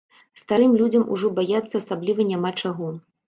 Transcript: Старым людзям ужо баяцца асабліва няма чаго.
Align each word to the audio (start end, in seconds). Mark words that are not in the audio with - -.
Старым 0.41 0.71
людзям 0.81 1.03
ужо 1.17 1.29
баяцца 1.39 1.75
асабліва 1.83 2.27
няма 2.31 2.55
чаго. 2.65 2.91